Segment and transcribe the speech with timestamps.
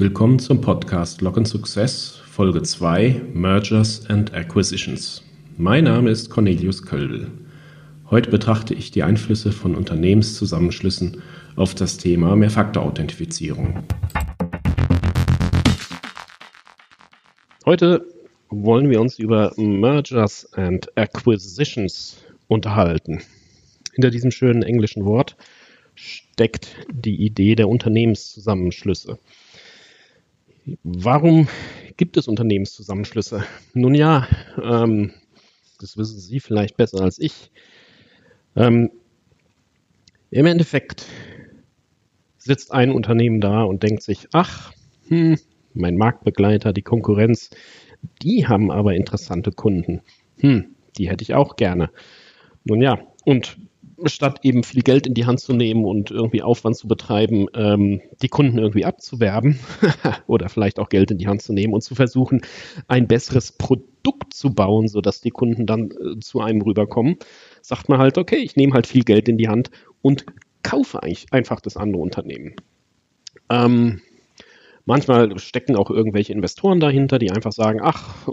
[0.00, 5.24] Willkommen zum Podcast Log Success, Folge 2 Mergers and Acquisitions.
[5.56, 7.32] Mein Name ist Cornelius Kölbel.
[8.08, 11.20] Heute betrachte ich die Einflüsse von Unternehmenszusammenschlüssen
[11.56, 13.82] auf das Thema Mehrfaktor-Authentifizierung.
[17.66, 18.06] Heute
[18.50, 23.20] wollen wir uns über Mergers and Acquisitions unterhalten.
[23.94, 25.36] Hinter diesem schönen englischen Wort
[25.96, 29.18] steckt die Idee der Unternehmenszusammenschlüsse.
[30.82, 31.48] Warum
[31.96, 33.44] gibt es Unternehmenszusammenschlüsse?
[33.74, 34.26] Nun ja,
[34.62, 35.12] ähm,
[35.80, 37.50] das wissen Sie vielleicht besser als ich.
[38.56, 38.90] Ähm,
[40.30, 41.06] Im Endeffekt
[42.38, 44.72] sitzt ein Unternehmen da und denkt sich, ach,
[45.08, 45.38] hm,
[45.74, 47.50] mein Marktbegleiter, die Konkurrenz,
[48.22, 50.02] die haben aber interessante Kunden.
[50.38, 51.90] Hm, die hätte ich auch gerne.
[52.64, 53.58] Nun ja, und
[54.06, 58.00] statt eben viel Geld in die Hand zu nehmen und irgendwie Aufwand zu betreiben, ähm,
[58.22, 59.58] die Kunden irgendwie abzuwerben
[60.26, 62.42] oder vielleicht auch Geld in die Hand zu nehmen und zu versuchen,
[62.86, 67.16] ein besseres Produkt zu bauen, sodass die Kunden dann äh, zu einem rüberkommen,
[67.62, 69.70] sagt man halt, okay, ich nehme halt viel Geld in die Hand
[70.02, 70.26] und
[70.62, 72.54] kaufe eigentlich einfach das andere Unternehmen.
[73.50, 74.00] Ähm,
[74.88, 78.32] Manchmal stecken auch irgendwelche Investoren dahinter, die einfach sagen, ach, äh,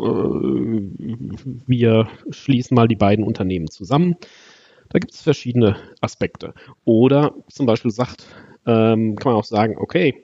[1.67, 4.15] wir schließen mal die beiden Unternehmen zusammen.
[4.95, 6.53] Da gibt es verschiedene Aspekte.
[6.85, 8.27] Oder zum Beispiel sagt,
[8.65, 10.23] ähm, kann man auch sagen, okay,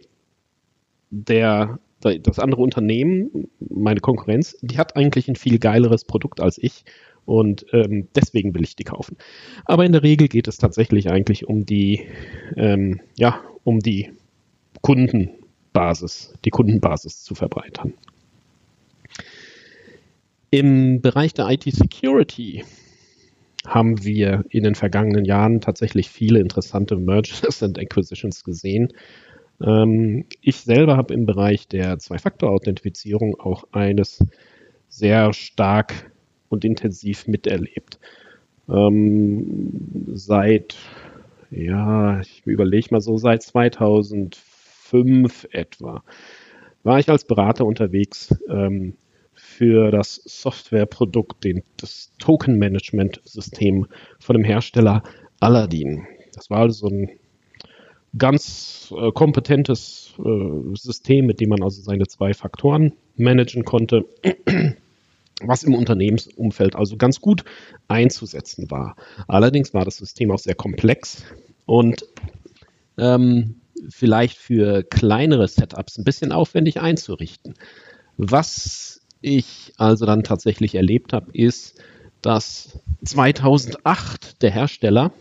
[1.10, 6.86] der, das andere Unternehmen, meine Konkurrenz, die hat eigentlich ein viel geileres Produkt als ich
[7.26, 9.18] und ähm, deswegen will ich die kaufen.
[9.66, 12.08] Aber in der Regel geht es tatsächlich eigentlich um die,
[12.56, 14.12] ähm, ja, um die
[14.80, 17.94] Kundenbasis, die Kundenbasis zu verbreitern.
[20.50, 22.64] Im Bereich der IT-Security
[23.66, 28.94] haben wir in den vergangenen Jahren tatsächlich viele interessante Mergers and Acquisitions gesehen.
[29.62, 34.24] Ähm, ich selber habe im Bereich der Zwei-Faktor-Authentifizierung auch eines
[34.90, 36.12] sehr stark
[36.50, 38.00] und intensiv miterlebt.
[38.68, 40.76] Ähm, seit,
[41.50, 46.04] ja, ich überlege mal so, seit 2005 etwa
[46.84, 48.96] war ich als Berater unterwegs ähm,
[49.52, 51.46] für das Softwareprodukt,
[51.78, 53.88] das Token-Management-System
[54.20, 55.04] von dem Hersteller
[55.40, 56.08] Aladdin.
[56.34, 57.10] Das war also ein
[58.18, 64.06] ganz äh, kompetentes äh, System, mit dem man also seine zwei Faktoren managen konnte,
[65.44, 67.44] was im Unternehmensumfeld also ganz gut
[67.88, 68.96] einzusetzen war.
[69.28, 71.24] Allerdings war das System auch sehr komplex
[71.66, 72.06] und
[72.98, 77.56] ähm, vielleicht für kleinere Setups ein bisschen aufwendig einzurichten.
[78.18, 81.82] Was ich also dann tatsächlich erlebt habe, ist,
[82.22, 85.12] dass 2008 der Hersteller,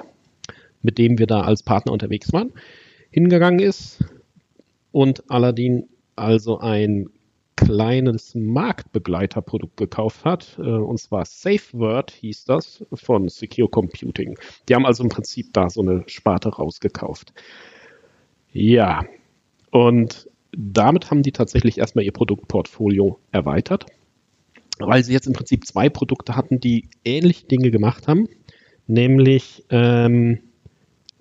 [0.83, 2.53] mit dem wir da als Partner unterwegs waren,
[3.11, 4.05] hingegangen ist
[4.93, 7.09] und Aladdin also ein
[7.57, 14.39] kleines Marktbegleiterprodukt gekauft hat, äh, und zwar SafeWord hieß das von Secure Computing.
[14.69, 17.35] Die haben also im Prinzip da so eine Sparte rausgekauft.
[18.53, 19.05] Ja,
[19.71, 23.87] und damit haben die tatsächlich erstmal ihr Produktportfolio erweitert,
[24.79, 28.29] weil sie jetzt im Prinzip zwei Produkte hatten, die ähnliche Dinge gemacht haben,
[28.87, 30.41] nämlich ähm,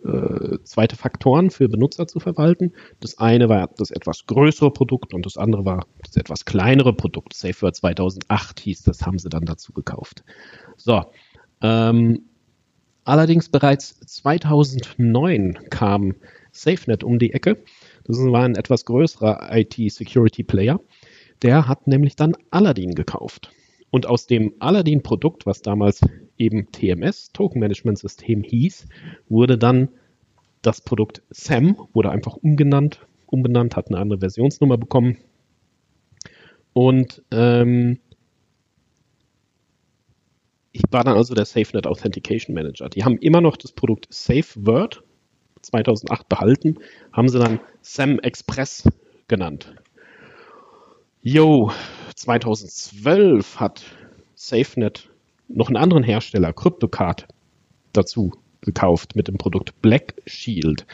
[0.04, 2.74] äh, zweite Faktoren für Benutzer zu verwalten.
[3.00, 7.34] Das eine war das etwas größere Produkt und das andere war das etwas kleinere Produkt.
[7.34, 10.24] SafeWord 2008 hieß das, haben sie dann dazu gekauft.
[10.78, 11.04] So,
[11.62, 12.22] ähm,
[13.04, 16.16] allerdings bereits 2009 kam
[16.52, 17.58] SafeNet um die Ecke
[18.10, 20.80] das war ein etwas größerer IT-Security-Player.
[21.44, 23.52] Der hat nämlich dann Aladdin gekauft.
[23.92, 26.02] Und aus dem Aladdin-Produkt, was damals
[26.36, 28.88] eben TMS, Token Management System hieß,
[29.30, 29.90] wurde dann
[30.64, 35.18] das Produkt SAM, wurde einfach umgenannt, umbenannt, hat eine andere Versionsnummer bekommen.
[36.74, 38.00] Und ähm,
[40.72, 42.90] ich war dann also der SafeNet Authentication Manager.
[42.90, 45.04] Die haben immer noch das Produkt SafeWord
[45.62, 46.78] 2008 behalten,
[47.12, 48.84] haben sie dann Sam Express
[49.28, 49.74] genannt.
[51.22, 51.72] Yo,
[52.16, 53.84] 2012 hat
[54.36, 55.10] SafeNet
[55.48, 57.28] noch einen anderen Hersteller, CryptoCard,
[57.94, 60.86] dazu gekauft mit dem Produkt Black Shield.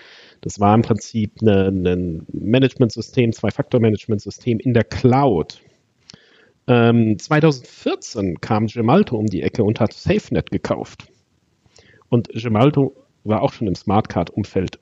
[0.41, 5.61] Das war im Prinzip ein Management-System, Zwei-Faktor-Management-System in der Cloud.
[6.68, 11.07] Ähm, 2014 kam Gemalto um die Ecke und hat SafeNet gekauft.
[12.09, 12.95] Und Gemalto
[13.25, 14.80] war auch schon im Smartcard-Umfeld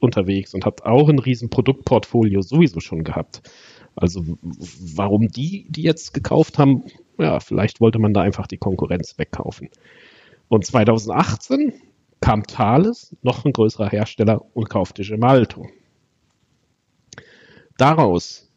[0.00, 3.42] unterwegs und hat auch ein riesen Produktportfolio sowieso schon gehabt.
[3.96, 6.84] Also warum die die jetzt gekauft haben,
[7.18, 9.70] ja, vielleicht wollte man da einfach die Konkurrenz wegkaufen.
[10.48, 11.72] Und 2018
[12.20, 15.68] kam Thales, noch ein größerer Hersteller, und kaufte Gemalto.
[17.76, 18.50] daraus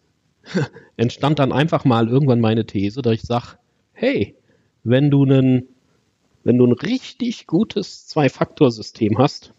[0.97, 3.57] entstand dann einfach mal irgendwann meine These, dass ich sage,
[3.93, 4.35] hey,
[4.83, 5.67] wenn du einen
[6.43, 9.53] wenn du ein richtig gutes Zwei-Faktor-System hast,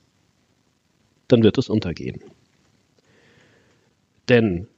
[1.28, 2.22] dann wird es untergehen.
[4.28, 4.68] Denn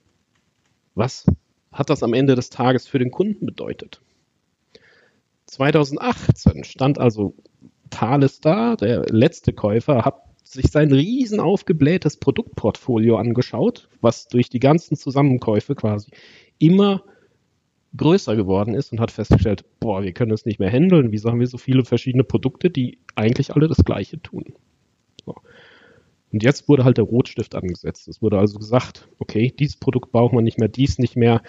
[0.95, 1.27] was
[1.73, 4.01] hat das am Ende des Tages für den Kunden bedeutet?
[5.47, 7.35] 2018 stand also
[7.91, 14.61] Thales da, der letzte Käufer, hat sich sein riesen aufgeblähtes Produktportfolio angeschaut, was durch die
[14.61, 16.11] ganzen Zusammenkäufe quasi
[16.59, 17.03] immer
[17.97, 21.13] größer geworden ist und hat festgestellt, boah, wir können es nicht mehr handeln.
[21.13, 24.55] Wieso haben wir so viele verschiedene Produkte, die eigentlich alle das Gleiche tun?
[25.25, 25.37] So.
[26.33, 28.09] Und jetzt wurde halt der Rotstift angesetzt.
[28.09, 31.43] Es wurde also gesagt, okay, dieses Produkt braucht man nicht mehr, dies nicht mehr,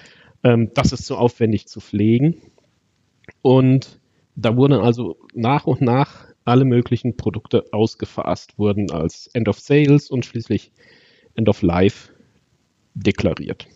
[0.43, 2.35] ähm, das ist zu aufwendig zu pflegen.
[3.41, 3.99] Und
[4.35, 10.11] da wurden also nach und nach alle möglichen Produkte ausgefasst, wurden als End of Sales
[10.11, 10.71] und schließlich
[11.33, 12.11] End of Life
[12.93, 13.67] deklariert.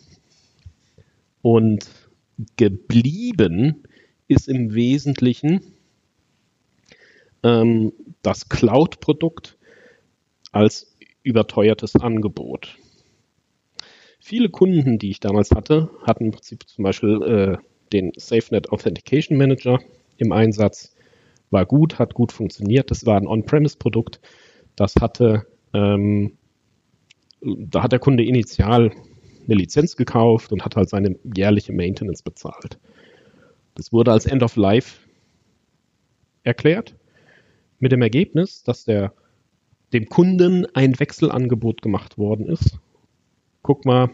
[1.42, 1.90] Und
[2.56, 3.82] geblieben
[4.28, 5.60] ist im Wesentlichen
[7.42, 7.92] ähm,
[8.22, 9.56] das Cloud-Produkt
[10.52, 12.76] als überteuertes Angebot.
[14.20, 17.56] Viele Kunden, die ich damals hatte, hatten im Prinzip zum Beispiel äh,
[17.92, 19.80] den SafeNet Authentication Manager
[20.18, 20.94] im Einsatz.
[21.50, 22.90] War gut, hat gut funktioniert.
[22.90, 24.20] Das war ein On-Premise-Produkt.
[24.76, 26.36] Das hatte, ähm,
[27.40, 28.92] da hat der Kunde initial
[29.46, 32.78] eine Lizenz gekauft und hat halt seine jährliche Maintenance bezahlt.
[33.74, 35.00] Das wurde als End of Life
[36.42, 36.94] erklärt,
[37.78, 39.12] mit dem Ergebnis, dass der,
[39.92, 42.78] dem Kunden ein Wechselangebot gemacht worden ist.
[43.62, 44.10] Guck mal,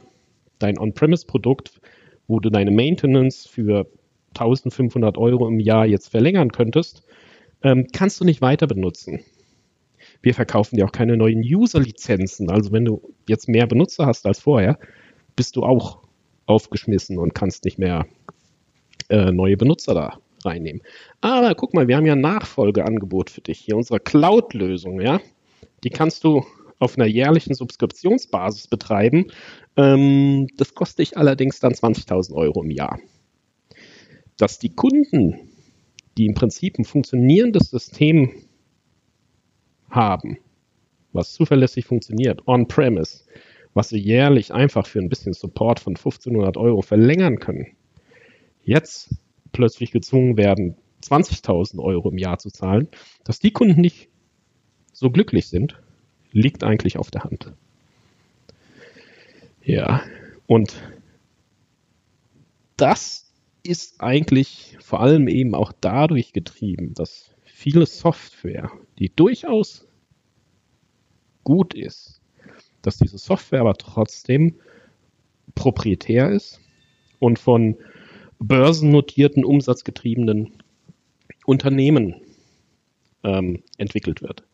[0.58, 1.80] dein On-Premise-Produkt,
[2.26, 3.86] wo du deine Maintenance für
[4.30, 7.02] 1500 Euro im Jahr jetzt verlängern könntest,
[7.62, 9.20] ähm, kannst du nicht weiter benutzen.
[10.22, 12.50] Wir verkaufen dir auch keine neuen User-Lizenzen.
[12.50, 14.78] Also wenn du jetzt mehr Benutzer hast als vorher,
[15.36, 15.98] bist du auch
[16.46, 18.06] aufgeschmissen und kannst nicht mehr
[19.08, 20.82] äh, neue Benutzer da reinnehmen.
[21.20, 25.20] Aber guck mal, wir haben ja ein Nachfolgeangebot für dich hier, unsere Cloud-Lösung, ja.
[25.84, 26.44] Die kannst du
[26.78, 29.26] auf einer jährlichen Subskriptionsbasis betreiben.
[29.76, 32.98] Ähm, das kostet dich allerdings dann 20.000 Euro im Jahr.
[34.36, 35.48] Dass die Kunden,
[36.18, 38.32] die im Prinzip ein funktionierendes System
[39.90, 40.38] haben,
[41.12, 43.24] was zuverlässig funktioniert, on-premise,
[43.76, 47.76] was sie jährlich einfach für ein bisschen Support von 1500 Euro verlängern können,
[48.64, 49.14] jetzt
[49.52, 52.88] plötzlich gezwungen werden, 20.000 Euro im Jahr zu zahlen,
[53.22, 54.08] dass die Kunden nicht
[54.94, 55.78] so glücklich sind,
[56.32, 57.52] liegt eigentlich auf der Hand.
[59.62, 60.02] Ja,
[60.46, 60.82] und
[62.78, 63.30] das
[63.62, 69.86] ist eigentlich vor allem eben auch dadurch getrieben, dass viele Software, die durchaus
[71.44, 72.22] gut ist,
[72.86, 74.56] dass diese Software aber trotzdem
[75.54, 76.60] proprietär ist
[77.18, 77.76] und von
[78.38, 80.62] börsennotierten, umsatzgetriebenen
[81.46, 82.16] Unternehmen
[83.24, 84.44] ähm, entwickelt wird.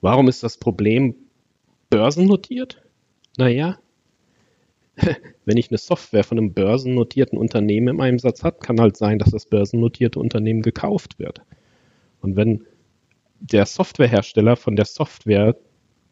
[0.00, 1.14] Warum ist das Problem
[1.90, 2.82] börsennotiert?
[3.38, 3.78] Naja,
[5.44, 9.30] wenn ich eine Software von einem börsennotierten Unternehmen im Einsatz habe, kann halt sein, dass
[9.30, 11.40] das börsennotierte Unternehmen gekauft wird.
[12.20, 12.66] Und wenn
[13.40, 15.56] der Softwarehersteller von der Software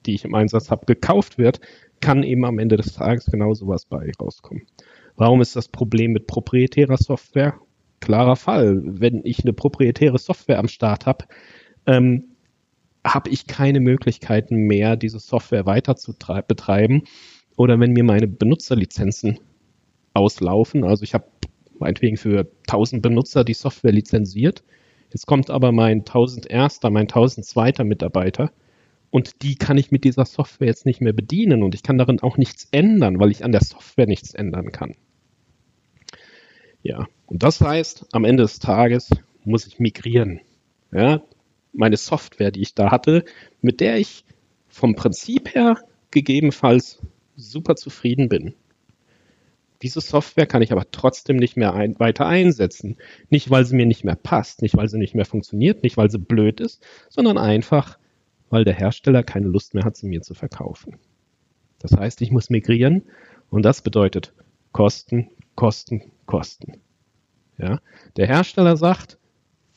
[0.07, 1.61] die ich im Einsatz habe, gekauft wird,
[2.01, 4.67] kann eben am Ende des Tages genau sowas bei rauskommen.
[5.17, 7.55] Warum ist das Problem mit proprietärer Software?
[8.01, 8.81] Klarer Fall.
[8.83, 11.27] Wenn ich eine proprietäre Software am Start habe,
[11.87, 12.25] ähm,
[13.05, 16.15] habe ich keine Möglichkeiten mehr, diese Software weiter zu
[16.47, 17.03] betreiben.
[17.57, 19.39] Oder wenn mir meine Benutzerlizenzen
[20.15, 21.27] auslaufen, also ich habe
[21.79, 24.65] meinetwegen für 1000 Benutzer die Software lizenziert,
[25.13, 26.81] jetzt kommt aber mein 1001.
[26.85, 27.85] mein 1002.
[27.85, 28.51] Mitarbeiter
[29.11, 32.21] und die kann ich mit dieser Software jetzt nicht mehr bedienen und ich kann darin
[32.21, 34.95] auch nichts ändern, weil ich an der Software nichts ändern kann.
[36.83, 39.11] Ja, und das heißt, am Ende des Tages
[39.45, 40.41] muss ich migrieren.
[40.93, 41.23] Ja,
[41.73, 43.25] meine Software, die ich da hatte,
[43.61, 44.25] mit der ich
[44.69, 45.79] vom Prinzip her
[46.11, 47.01] gegebenenfalls
[47.37, 48.55] super zufrieden bin.
[49.83, 52.97] Diese Software kann ich aber trotzdem nicht mehr ein, weiter einsetzen.
[53.31, 56.11] Nicht, weil sie mir nicht mehr passt, nicht, weil sie nicht mehr funktioniert, nicht, weil
[56.11, 57.99] sie blöd ist, sondern einfach,
[58.51, 60.97] weil der Hersteller keine Lust mehr hat, sie mir zu verkaufen.
[61.79, 63.03] Das heißt, ich muss migrieren
[63.49, 64.35] und das bedeutet
[64.73, 66.75] Kosten, Kosten, Kosten.
[67.59, 67.81] Ja,
[68.17, 69.19] der Hersteller sagt,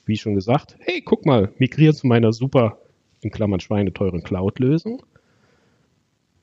[0.06, 2.78] wie schon gesagt, hey, guck mal, migriere zu meiner super,
[3.22, 5.04] in Klammern schweineteuren Cloud-Lösung.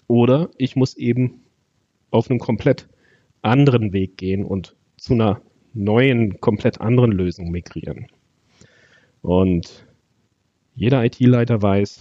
[0.06, 1.44] Oder ich muss eben
[2.10, 2.88] auf einem komplett
[3.42, 5.40] anderen Weg gehen und zu einer
[5.72, 8.06] neuen, komplett anderen Lösung migrieren.
[9.22, 9.87] Und
[10.80, 12.00] jeder IT-Leiter weiß,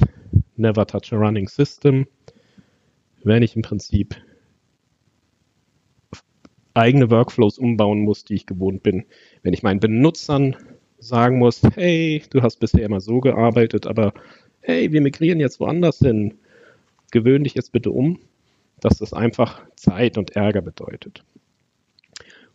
[0.56, 2.08] never touch a running system.
[3.26, 4.16] Wenn ich im Prinzip
[6.74, 9.04] eigene Workflows umbauen muss, die ich gewohnt bin.
[9.44, 10.56] Wenn ich meinen Benutzern
[10.98, 14.14] sagen muss, hey, du hast bisher immer so gearbeitet, aber
[14.62, 16.36] hey, wir migrieren jetzt woanders hin,
[17.12, 18.18] gewöhn dich jetzt bitte um,
[18.80, 21.26] dass das einfach Zeit und Ärger bedeutet.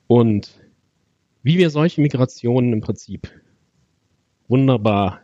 [0.06, 0.58] Und
[1.42, 3.30] wie wir solche Migrationen im Prinzip
[4.48, 5.20] wunderbar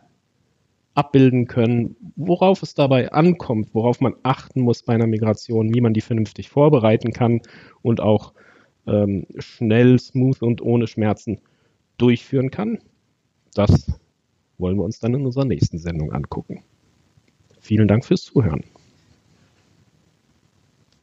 [0.93, 5.93] abbilden können, worauf es dabei ankommt, worauf man achten muss bei einer Migration, wie man
[5.93, 7.41] die vernünftig vorbereiten kann
[7.81, 8.33] und auch
[8.87, 11.39] ähm, schnell, smooth und ohne Schmerzen
[11.97, 12.79] durchführen kann.
[13.53, 13.91] Das
[14.57, 16.63] wollen wir uns dann in unserer nächsten Sendung angucken.
[17.59, 18.63] Vielen Dank fürs Zuhören.